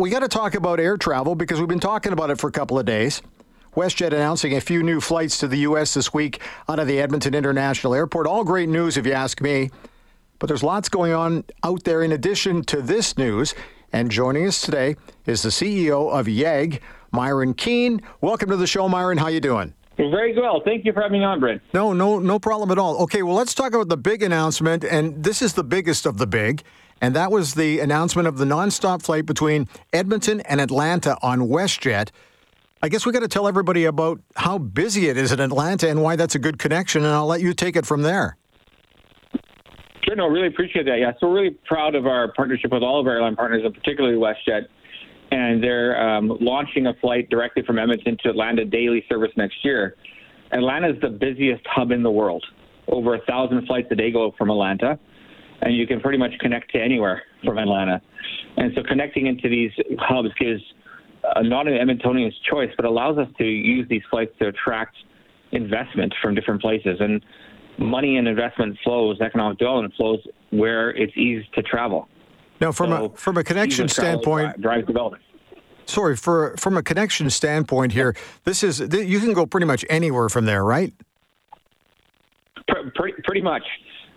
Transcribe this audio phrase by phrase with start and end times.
[0.00, 2.52] we got to talk about air travel because we've been talking about it for a
[2.52, 3.20] couple of days.
[3.76, 5.92] WestJet announcing a few new flights to the U.S.
[5.92, 8.26] this week out of the Edmonton International Airport.
[8.26, 9.70] All great news, if you ask me.
[10.38, 13.54] But there's lots going on out there in addition to this news.
[13.92, 16.80] And joining us today is the CEO of YEG,
[17.12, 18.02] Myron Keehn.
[18.22, 19.18] Welcome to the show, Myron.
[19.18, 19.74] How you doing?
[19.98, 20.62] Very well.
[20.64, 21.60] Thank you for having me on, Brent.
[21.74, 22.96] No, no, no problem at all.
[23.02, 26.26] Okay, well, let's talk about the big announcement, and this is the biggest of the
[26.26, 26.62] big,
[27.00, 32.10] and that was the announcement of the nonstop flight between Edmonton and Atlanta on WestJet.
[32.82, 36.02] I guess we got to tell everybody about how busy it is in Atlanta and
[36.02, 38.36] why that's a good connection, and I'll let you take it from there.
[40.04, 40.98] Sure, no, really appreciate that.
[40.98, 43.74] Yeah, so we're really proud of our partnership with all of our airline partners, and
[43.74, 44.62] particularly WestJet.
[45.30, 49.94] And they're um, launching a flight directly from Edmonton to Atlanta daily service next year.
[50.50, 52.44] Atlanta is the busiest hub in the world.
[52.88, 54.98] Over a thousand flights a day go from Atlanta,
[55.62, 58.00] and you can pretty much connect to anywhere from Atlanta.
[58.56, 60.62] And so connecting into these hubs gives
[61.24, 64.96] uh, not an Edmontonian's choice, but allows us to use these flights to attract
[65.52, 66.96] investment from different places.
[67.00, 67.24] And
[67.78, 72.08] money and investment flows, economic development flows where it's easy to travel.
[72.60, 75.22] Now, from so a from a connection standpoint, drives development.
[75.86, 78.14] Sorry, for from a connection standpoint here,
[78.44, 80.92] this is you can go pretty much anywhere from there, right?
[82.94, 83.62] Pretty, pretty much.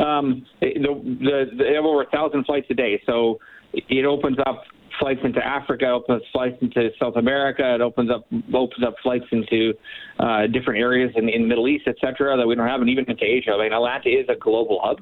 [0.04, 3.40] Um, the, the, they have over a thousand flights a day, so
[3.74, 4.64] it opens up
[5.00, 7.76] flights into Africa, opens up flights into South America.
[7.76, 9.74] It opens up opens up flights into
[10.20, 13.10] uh, different areas in, the Middle East, et cetera, that we don't have, and even
[13.10, 13.52] into Asia.
[13.52, 15.02] I mean, Atlanta is a global hub,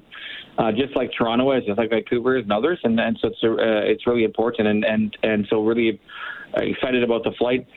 [0.57, 3.43] uh, just like Toronto is, just like Vancouver is, and others, and, and so it's
[3.43, 5.99] uh, it's really important, and and and so really
[6.57, 7.67] uh, excited about the flight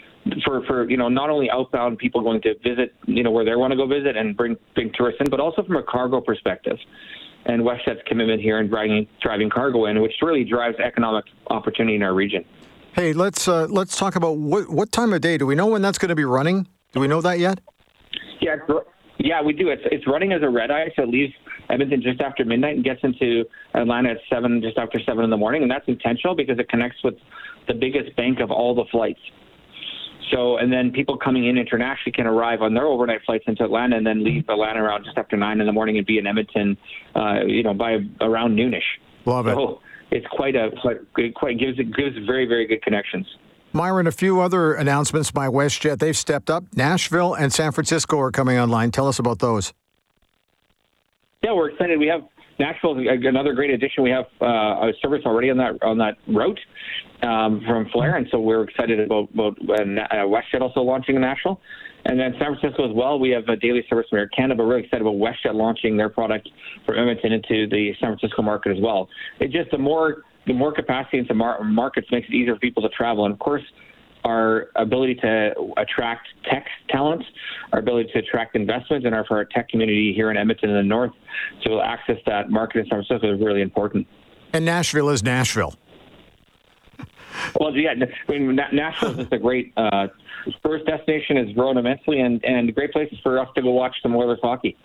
[0.45, 3.55] for for you know not only outbound people going to visit you know where they
[3.55, 6.79] want to go visit and bring bring tourists in, but also from a cargo perspective
[7.47, 12.03] and WestJet's commitment here in driving, driving cargo in, which really drives economic opportunity in
[12.03, 12.45] our region.
[12.95, 15.37] Hey, let's uh, let's talk about what what time of day.
[15.37, 16.67] Do we know when that's going to be running?
[16.93, 17.61] Do we know that yet?
[18.41, 18.57] Yeah,
[19.19, 19.69] yeah, we do.
[19.69, 21.33] It's it's running as a red eye, so it leaves
[21.69, 23.45] Edmonton just after midnight and gets into
[23.75, 27.03] Atlanta at seven, just after seven in the morning, and that's intentional because it connects
[27.03, 27.15] with
[27.67, 29.21] the biggest bank of all the flights.
[30.31, 33.97] So, and then people coming in internationally can arrive on their overnight flights into Atlanta
[33.97, 36.77] and then leave Atlanta around just after nine in the morning and be in Edmonton,
[37.15, 38.83] uh, you know, by around noonish.
[39.27, 39.55] Love it.
[39.55, 39.81] So
[40.11, 43.27] it's quite a quite, quite gives it gives very very good connections.
[43.73, 45.99] Myron, a few other announcements by WestJet.
[45.99, 46.65] They've stepped up.
[46.77, 48.93] Nashville and San Francisco are coming online.
[48.93, 49.73] Tell us about those.
[51.43, 51.99] Yeah, we're excited.
[51.99, 52.23] We have
[52.59, 54.05] Nashville another great addition.
[54.05, 54.47] We have uh,
[54.89, 56.59] a service already on that on that route
[57.23, 61.61] um, from Flair, and so we're excited about, about uh, WestJet also launching in Nashville.
[62.07, 64.65] And then San Francisco as well, we have a daily service from Air Canada, but
[64.65, 66.49] we're really excited about WestJet launching their product
[66.85, 69.09] from Edmonton into the San Francisco market as well.
[69.41, 72.83] It just the more the more capacity into mar- markets makes it easier for people
[72.83, 73.63] to travel, and of course
[74.25, 77.23] our ability to attract tech talent,
[77.73, 80.79] our ability to attract investment, and our, for our tech community here in Edmonton and
[80.79, 81.13] the north
[81.65, 84.07] to access that market in San Francisco is really important.
[84.53, 85.75] And Nashville is Nashville.
[87.59, 90.07] Well, yeah, I mean, Nashville is a great uh,
[90.63, 91.37] first destination.
[91.37, 94.77] has grown immensely, and and great places for us to go watch some Oilers hockey.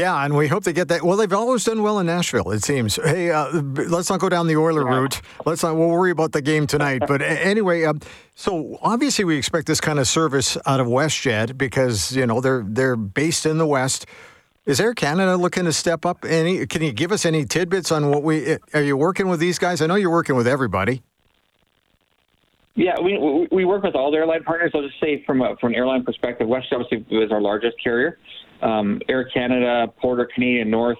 [0.00, 1.02] Yeah, and we hope they get that.
[1.02, 2.96] Well, they've always done well in Nashville, it seems.
[2.96, 4.96] Hey, uh, let's not go down the Oiler yeah.
[4.96, 5.20] route.
[5.44, 5.76] Let's not.
[5.76, 7.02] We'll worry about the game tonight.
[7.06, 8.00] but anyway, um,
[8.34, 12.64] so obviously we expect this kind of service out of WestJet because you know they're
[12.66, 14.06] they're based in the West.
[14.64, 16.24] Is Air Canada looking to step up?
[16.24, 16.64] Any?
[16.64, 19.82] Can you give us any tidbits on what we are you working with these guys?
[19.82, 21.02] I know you're working with everybody.
[22.74, 24.70] Yeah, we we work with all the airline partners.
[24.74, 28.16] I'll just say from a, from an airline perspective, WestJet obviously is our largest carrier
[28.62, 30.98] um, Air Canada, Porter, Canadian North,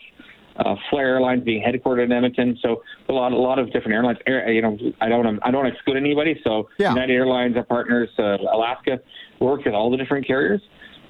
[0.56, 2.58] uh, Flair Airlines being headquartered in Edmonton.
[2.62, 4.18] So a lot, a lot of different airlines.
[4.26, 6.40] Air, you know, I don't, I don't exclude anybody.
[6.44, 6.90] So yeah.
[6.90, 9.00] United Airlines, our partners, uh, Alaska,
[9.40, 10.60] we work with all the different carriers.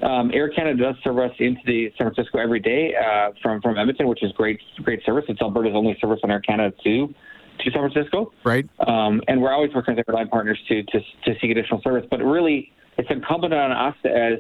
[0.03, 3.77] Um, Air Canada does serve us into the San Francisco every day uh, from from
[3.77, 5.25] Edmonton, which is great, great service.
[5.29, 7.15] It's Alberta's only service on Air Canada to
[7.59, 8.33] to San Francisco.
[8.43, 8.67] Right.
[8.87, 12.07] Um, and we're always working with airline partners to to to seek additional service.
[12.11, 14.39] But really, it's incumbent on us as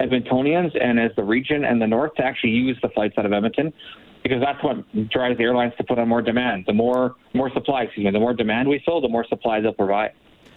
[0.00, 3.32] Edmontonians and as the region and the north to actually use the flights out of
[3.32, 3.72] Edmonton
[4.22, 6.64] because that's what drives the airlines to put on more demand.
[6.66, 9.72] The more more supply, excuse me, the more demand we fill, the more supply they'll
[9.72, 10.12] provide.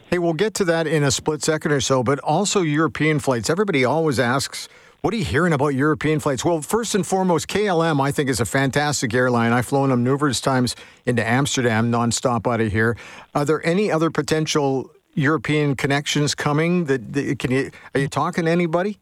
[0.09, 3.47] Hey, we'll get to that in a split second or so, but also European flights.
[3.47, 4.67] Everybody always asks,
[5.01, 6.43] what are you hearing about European flights?
[6.43, 9.53] Well, first and foremost, KLM, I think, is a fantastic airline.
[9.53, 10.75] I've flown them numerous times
[11.05, 12.97] into Amsterdam nonstop out of here.
[13.35, 16.85] Are there any other potential European connections coming?
[16.85, 18.99] That, that can you are you talking to anybody?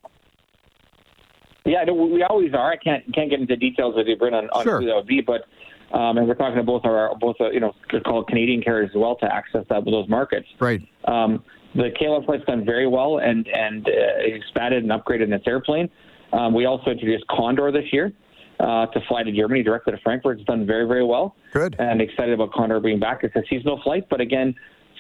[1.68, 2.72] Yeah, we always are.
[2.72, 4.80] I can't can't get into details with you, Brent, on, on sure.
[4.80, 5.46] who that would be, but
[5.92, 7.74] Um, and we're talking to both our both uh, you know
[8.06, 10.48] called Canadian carriers as well to access that with those markets.
[10.60, 10.82] Right.
[11.06, 11.44] Um,
[11.76, 15.90] the KLM flight's done very well and and uh, expanded and upgraded its airplane.
[16.34, 18.12] Um, we also introduced Condor this year
[18.60, 20.40] uh, to fly to Germany directly to Frankfurt.
[20.40, 21.36] It's done very very well.
[21.54, 21.76] Good.
[21.80, 23.24] And excited about Condor being back.
[23.24, 24.56] It's a seasonal flight, but again.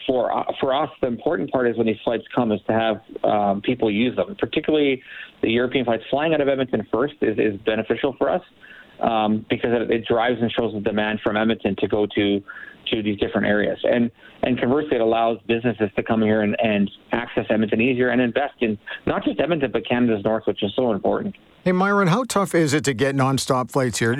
[0.06, 3.62] For, for us, the important part is when these flights come is to have um,
[3.62, 4.36] people use them.
[4.40, 5.02] Particularly
[5.42, 8.42] the European flights flying out of Edmonton first is, is beneficial for us
[9.02, 12.42] um, because it, it, drives and shows the demand from Edmonton to go to
[12.92, 13.78] to these different areas.
[13.84, 14.10] And
[14.44, 18.56] and conversely, it allows businesses to come here and, and access Edmonton easier and invest
[18.62, 21.36] in not just Edmonton but Canada's north, which is so important.
[21.64, 24.14] Hey, Myron, how tough is it to get nonstop flights here?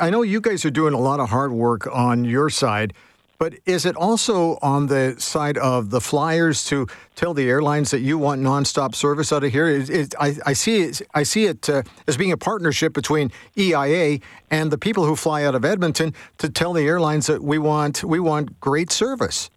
[0.00, 2.92] I know you guys are doing a lot of hard work on your side.
[3.38, 8.00] But is it also on the side of the flyers to tell the airlines that
[8.00, 9.68] you want nonstop service out of here?
[9.68, 13.30] It, it, I, I, see it, I see it uh, as being a partnership between
[13.56, 17.58] EIA and the people who fly out of Edmonton to tell the airlines that we
[17.58, 19.50] want we want great service.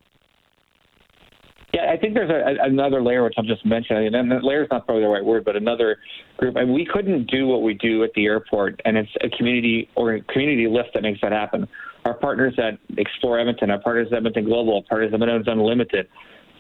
[1.74, 4.86] Yeah, I think there's a, another layer which I'll just mention, and layer is not
[4.88, 5.98] probably the right word, but another
[6.38, 6.56] group.
[6.56, 10.16] Mean, we couldn't do what we do at the airport, and it's a community or
[10.16, 11.68] a community lift that makes that happen
[12.10, 16.08] our partners at Explore Edmonton, our partners at Edmonton Global, our partners at Edmonton Unlimited,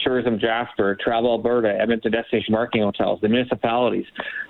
[0.03, 4.05] Tourism Jasper, Travel Alberta, Edmonton Destination Marketing Hotels, the municipalities.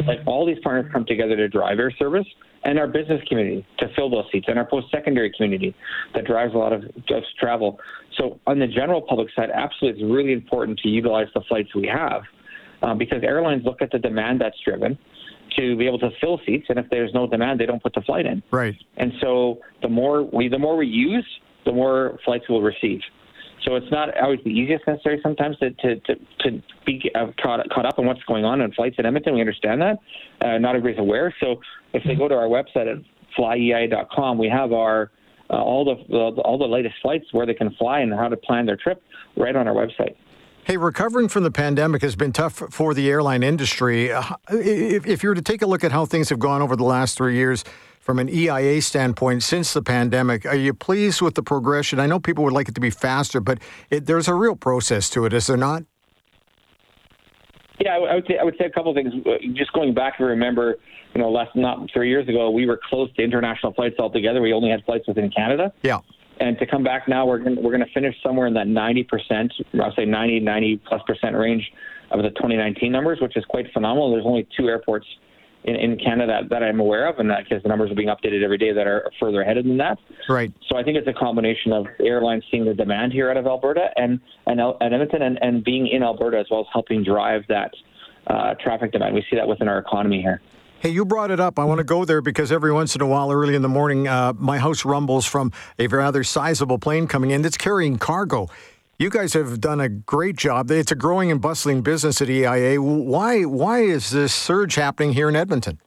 [0.06, 2.28] Like all these partners come together to drive air service
[2.66, 5.74] and our business community to fill those seats and our post-secondary community
[6.14, 7.80] that drives a lot of just travel.
[8.18, 11.88] So on the general public side, absolutely it's really important to utilize the flights we
[11.88, 12.24] have
[12.82, 14.98] um, because airlines look at the demand that's driven
[15.60, 18.02] to be able to fill seats, and if there's no demand, they don't put the
[18.02, 18.42] flight in.
[18.52, 18.76] Right.
[18.98, 21.28] And so the more we the more we use,
[21.66, 23.02] the more flights we'll receive.
[23.66, 27.68] So it's not always the easiest necessary sometimes to to to, to be uh, caught
[27.70, 29.36] caught up on what's going on in flights in Edmonton.
[29.36, 29.98] We understand that.
[30.42, 31.34] Uh, not everybody's aware.
[31.42, 31.60] So
[31.94, 33.04] if they go to our website at
[33.38, 35.12] flyeia.com, we have our
[35.50, 38.38] uh, all the, the all the latest flights where they can fly and how to
[38.38, 39.02] plan their trip
[39.36, 40.16] right on our website.
[40.64, 44.12] Hey, recovering from the pandemic has been tough for the airline industry.
[44.12, 46.76] Uh, if, if you were to take a look at how things have gone over
[46.76, 47.64] the last three years,
[48.10, 50.44] from an EIA standpoint since the pandemic.
[50.44, 52.00] Are you pleased with the progression?
[52.00, 53.60] I know people would like it to be faster, but
[53.92, 55.84] it, there's a real process to it, is there not?
[57.80, 59.14] Yeah, I would say I would say a couple of things.
[59.26, 60.78] Uh, just going back and remember,
[61.14, 64.42] you know, less not three years ago, we were close to international flights altogether.
[64.42, 65.72] We only had flights within Canada.
[65.84, 66.00] Yeah.
[66.40, 69.52] And to come back now, we're gonna, we're going to finish somewhere in that 90%,
[69.82, 71.70] I'll say 90, 90 plus percent range
[72.12, 74.12] of the 2019 numbers, which is quite phenomenal.
[74.12, 75.06] There's only two airports
[75.64, 78.44] in, in Canada that I'm aware of, and that because the numbers are being updated
[78.44, 79.98] every day that are further ahead than that.
[80.30, 80.52] Right.
[80.70, 83.90] So I think it's a combination of airlines seeing the demand here out of Alberta
[83.98, 87.74] and and, and Edmonton, and, and being in Alberta as well as helping drive that
[88.28, 89.14] uh, traffic demand.
[89.14, 90.42] We see that within our economy here.
[90.82, 91.60] Hey, you brought it up.
[91.60, 94.08] I want to go there because every once in a while, early in the morning,
[94.08, 98.48] uh, my house rumbles from a rather sizable plane coming in that's carrying cargo.
[98.98, 100.72] You guys have done a great job.
[100.72, 102.82] It's a growing and bustling business at EIA.
[102.82, 105.80] Why, why is this surge happening here in Edmonton?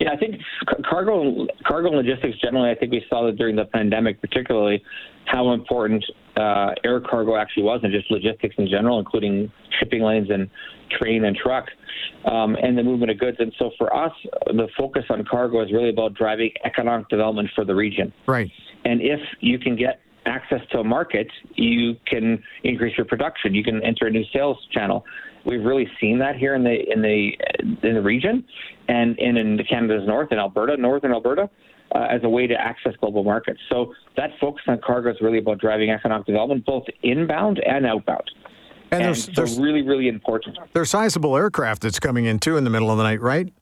[0.00, 0.42] Yeah, I think
[0.84, 2.70] cargo, cargo logistics generally.
[2.70, 4.82] I think we saw that during the pandemic, particularly
[5.24, 6.04] how important
[6.36, 10.50] uh, air cargo actually was, and just logistics in general, including shipping lanes and
[10.98, 11.66] train and truck,
[12.24, 13.36] um, and the movement of goods.
[13.40, 14.12] And so for us,
[14.46, 18.12] the focus on cargo is really about driving economic development for the region.
[18.26, 18.50] Right.
[18.84, 23.54] And if you can get access to a market, you can increase your production.
[23.54, 25.04] You can enter a new sales channel.
[25.44, 27.32] We've really seen that here in the in the
[27.82, 28.44] in the region,
[28.88, 31.50] and, and in Canada's north, in Alberta, northern Alberta,
[31.94, 33.60] uh, as a way to access global markets.
[33.68, 38.30] So that focus on cargo is really about driving economic development, both inbound and outbound.
[38.90, 40.58] And, and there's, so there's really, really important.
[40.72, 43.52] There's sizable aircraft that's coming in too in the middle of the night, right?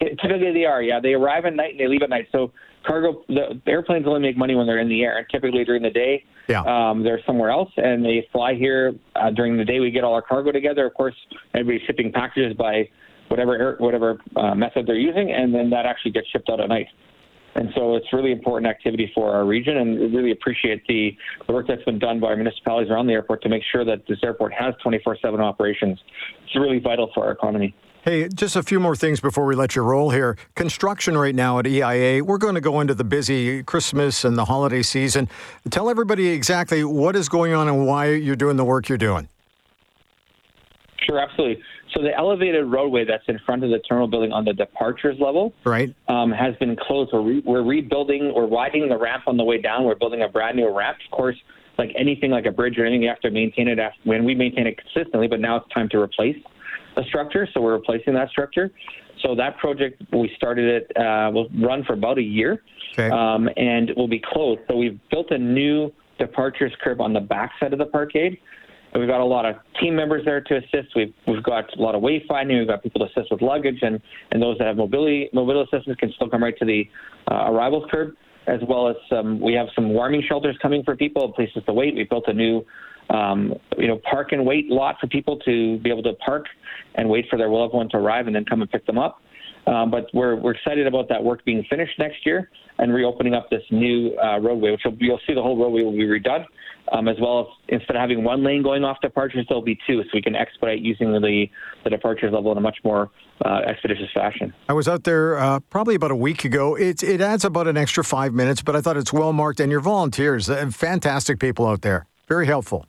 [0.00, 0.82] Typically, they are.
[0.82, 2.26] Yeah, they arrive at night and they leave at night.
[2.32, 2.52] So
[2.84, 5.90] cargo, the airplanes only make money when they're in the air, and typically during the
[5.90, 6.62] day, yeah.
[6.62, 9.78] um, they're somewhere else, and they fly here uh, during the day.
[9.78, 10.86] We get all our cargo together.
[10.86, 11.14] Of course,
[11.54, 12.88] everybody's shipping packages by
[13.32, 16.86] whatever whatever uh, method they're using, and then that actually gets shipped out at night.
[17.54, 21.52] And so it's really important activity for our region, and we really appreciate the, the
[21.52, 24.18] work that's been done by our municipalities around the airport to make sure that this
[24.22, 25.98] airport has 24/7 operations.
[26.44, 27.74] It's really vital for our economy.
[28.02, 30.36] Hey, just a few more things before we let you roll here.
[30.56, 32.24] Construction right now at EIA.
[32.24, 35.28] We're going to go into the busy Christmas and the holiday season.
[35.70, 39.28] Tell everybody exactly what is going on and why you're doing the work you're doing.
[41.06, 41.62] Sure, absolutely.
[41.94, 45.52] So the elevated roadway that's in front of the terminal building on the departures level,
[45.64, 47.10] right, um, has been closed.
[47.12, 48.32] We're, re- we're rebuilding.
[48.34, 49.84] We're widening the ramp on the way down.
[49.84, 50.98] We're building a brand new ramp.
[51.04, 51.36] Of course,
[51.78, 54.34] like anything like a bridge or anything, you have to maintain it after, when we
[54.34, 55.28] maintain it consistently.
[55.28, 56.36] But now it's time to replace
[56.96, 58.70] the structure, so we're replacing that structure.
[59.22, 63.08] So that project, we started it, uh, will run for about a year, Okay.
[63.08, 64.60] um, and will be closed.
[64.68, 68.38] So we've built a new departures curb on the backside of the parkade.
[68.94, 70.94] We've got a lot of team members there to assist.
[70.94, 72.58] We've we've got a lot of wayfinding.
[72.58, 75.96] We've got people to assist with luggage, and and those that have mobility mobility assistance
[75.98, 76.84] can still come right to the
[77.30, 78.14] uh, arrivals curb,
[78.46, 79.40] as well as some.
[79.40, 81.94] We have some warming shelters coming for people, places to wait.
[81.94, 82.66] We built a new,
[83.08, 86.44] um, you know, park and wait lot for people to be able to park
[86.94, 89.22] and wait for their loved one to arrive, and then come and pick them up.
[89.66, 93.48] Um, but we're we're excited about that work being finished next year and reopening up
[93.50, 96.44] this new uh, roadway, which will, you'll see the whole roadway will be redone,
[96.90, 100.02] um, as well as instead of having one lane going off departures, there'll be two,
[100.02, 101.46] so we can expedite using the
[101.84, 103.10] the departures level in a much more
[103.44, 104.52] uh, expeditious fashion.
[104.68, 106.74] I was out there uh, probably about a week ago.
[106.74, 109.60] It, it adds about an extra five minutes, but I thought it's well marked.
[109.60, 112.86] And your volunteers, uh, fantastic people out there, very helpful.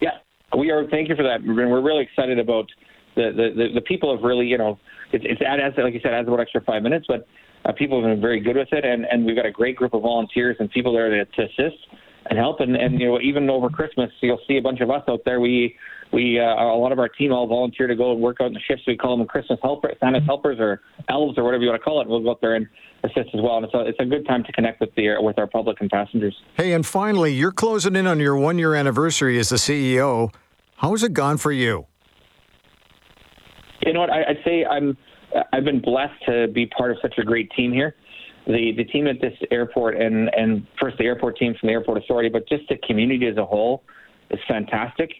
[0.00, 0.10] Yeah,
[0.56, 0.86] we are.
[0.88, 1.44] Thank you for that.
[1.44, 2.66] We're we're really excited about
[3.14, 4.78] the the, the, the people have really, you know,
[5.12, 7.26] it's it's adds like you said adds about extra five minutes, but
[7.64, 9.94] uh, people have been very good with it, and and we've got a great group
[9.94, 11.76] of volunteers and people there to, to assist
[12.26, 15.02] and help, and and you know even over Christmas you'll see a bunch of us
[15.08, 15.40] out there.
[15.40, 15.76] We
[16.12, 18.54] we uh, a lot of our team all volunteer to go and work out in
[18.54, 18.84] the shifts.
[18.86, 22.00] We call them Christmas helpers, Santa's helpers, or elves, or whatever you want to call
[22.00, 22.08] it.
[22.08, 22.66] We'll go out there and
[23.04, 25.38] assist as well, and it's a, it's a good time to connect with the with
[25.38, 26.36] our public and passengers.
[26.56, 30.32] Hey, and finally, you're closing in on your one year anniversary as the CEO.
[30.76, 31.86] How's it gone for you?
[33.90, 34.10] You know what?
[34.10, 34.96] I, I'd say I'm.
[35.52, 37.96] I've been blessed to be part of such a great team here.
[38.46, 41.98] The the team at this airport and and first the airport team from the airport
[41.98, 43.82] authority, but just the community as a whole
[44.30, 45.10] is fantastic.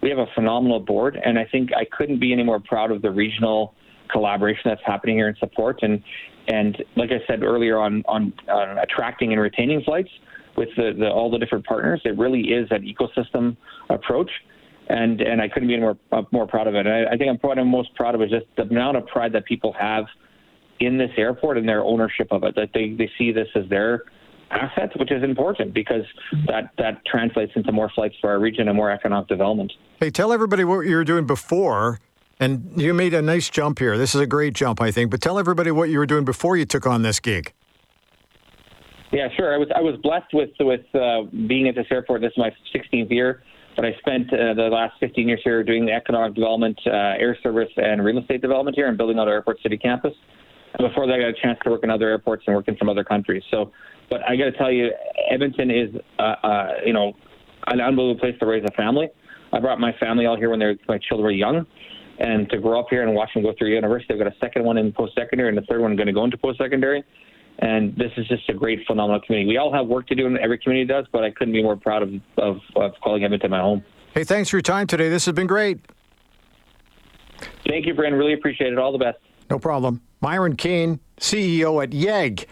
[0.00, 3.02] We have a phenomenal board, and I think I couldn't be any more proud of
[3.02, 3.74] the regional
[4.12, 5.80] collaboration that's happening here in support.
[5.82, 6.00] And
[6.46, 10.10] and like I said earlier on on, on attracting and retaining flights
[10.56, 13.56] with the, the all the different partners, it really is an ecosystem
[13.88, 14.30] approach
[14.90, 16.86] and and I couldn't be more uh, more proud of it.
[16.86, 19.06] And I, I think I'm what I'm most proud of is just the amount of
[19.06, 20.04] pride that people have
[20.80, 22.54] in this airport and their ownership of it.
[22.56, 24.02] That they they see this as their
[24.50, 26.04] asset, which is important because
[26.46, 29.72] that that translates into more flights for our region and more economic development.
[30.00, 32.00] Hey, tell everybody what you were doing before.
[32.42, 33.98] And you made a nice jump here.
[33.98, 35.10] This is a great jump, I think.
[35.10, 37.52] But tell everybody what you were doing before you took on this gig.
[39.12, 39.52] Yeah, sure.
[39.52, 42.22] I was I was blessed with with uh, being at this airport.
[42.22, 43.42] This is my 16th year.
[43.76, 47.36] But I spent uh, the last 15 years here doing the economic development, uh, air
[47.42, 50.12] service, and real estate development here and building out our airport city campus.
[50.78, 52.76] And before that, I got a chance to work in other airports and work in
[52.78, 53.42] some other countries.
[53.50, 53.72] So,
[54.08, 54.90] but I got to tell you,
[55.30, 57.14] Edmonton is, uh, uh, you know,
[57.66, 59.08] an unbelievable place to raise a family.
[59.52, 61.66] I brought my family out here when they're, my children were young,
[62.18, 64.14] and to grow up here and watch them go through university.
[64.14, 66.38] I've got a second one in post-secondary and a third one going to go into
[66.38, 67.04] post-secondary.
[67.60, 69.48] And this is just a great, phenomenal community.
[69.48, 71.76] We all have work to do, and every community does, but I couldn't be more
[71.76, 73.84] proud of, of, of calling Edmonton my home.
[74.14, 75.08] Hey, thanks for your time today.
[75.10, 75.78] This has been great.
[77.66, 78.18] Thank you, Brandon.
[78.18, 78.78] Really appreciate it.
[78.78, 79.18] All the best.
[79.50, 80.00] No problem.
[80.20, 82.46] Myron Keehn, CEO at YEG.